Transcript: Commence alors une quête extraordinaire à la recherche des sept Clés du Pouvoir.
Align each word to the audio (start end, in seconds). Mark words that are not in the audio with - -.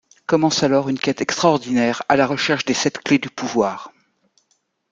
Commence 0.25 0.63
alors 0.63 0.89
une 0.89 0.97
quête 0.97 1.21
extraordinaire 1.21 2.01
à 2.09 2.15
la 2.15 2.25
recherche 2.25 2.65
des 2.65 2.73
sept 2.73 2.97
Clés 3.03 3.19
du 3.19 3.29
Pouvoir. 3.29 3.91